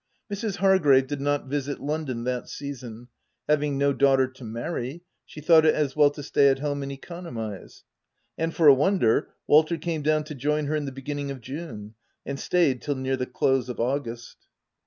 Mrs. 0.33 0.55
Har 0.55 0.79
grave 0.79 1.05
did 1.05 1.21
not 1.21 1.45
visit 1.45 1.79
London 1.79 2.23
that 2.23 2.49
season: 2.49 3.09
having 3.47 3.77
no 3.77 3.93
daughter 3.93 4.25
to 4.27 4.43
marry, 4.43 5.03
she 5.27 5.41
thought 5.41 5.63
it 5.63 5.75
as 5.75 5.95
well 5.95 6.09
to 6.09 6.23
stay 6.23 6.47
at 6.47 6.57
home 6.57 6.81
and 6.81 6.91
economise; 6.91 7.83
and, 8.35 8.51
for 8.51 8.65
a 8.67 8.73
won 8.73 8.97
der, 8.97 9.27
Walter 9.45 9.77
came 9.77 10.01
down 10.01 10.23
to 10.23 10.33
join 10.33 10.65
her 10.65 10.75
in 10.75 10.85
the 10.85 10.91
be 10.91 11.03
ginning 11.03 11.29
of 11.29 11.39
June 11.39 11.93
and 12.25 12.39
stayed 12.39 12.81
till 12.81 12.95
near 12.95 13.15
the 13.15 13.27
close 13.27 13.69
of 13.69 13.79
August. 13.79 14.37